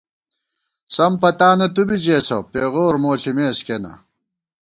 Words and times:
سم 0.95 1.13
پتانہ 1.21 1.67
تُو 1.73 1.83
بی 1.87 1.97
ژېسہ، 2.03 2.37
پېغور 2.51 2.93
مو 3.01 3.11
ݪِمېس 3.21 3.57
کېنا 3.65 3.93